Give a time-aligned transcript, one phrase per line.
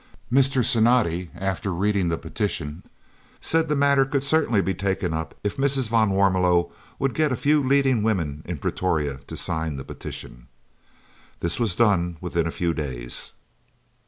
[0.33, 0.65] Mr.
[0.65, 2.81] Cinatti, after reading the petition,
[3.39, 5.89] said the matter could certainly be taken up if Mrs.
[5.89, 10.47] van Warmelo would get a few leading women in Pretoria to sign the petition.
[11.39, 13.33] This was done within a few days.